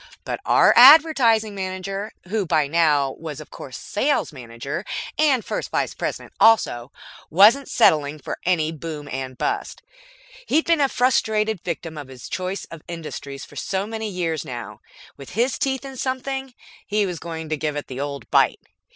[0.23, 4.83] But our Advertising Manager, who by now was of course Sales Manager
[5.19, 6.91] and First Vice President also,
[7.29, 9.83] wasn't settling for any boom and bust.
[10.47, 14.47] He'd been a frustrated victim of his choice of industries for so many years that
[14.49, 14.79] now,
[15.17, 16.55] with his teeth in something,
[16.87, 18.61] he was going to give it the old bite.